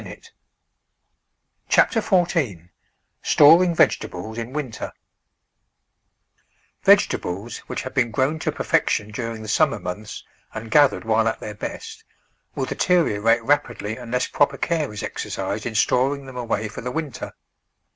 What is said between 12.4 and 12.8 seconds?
will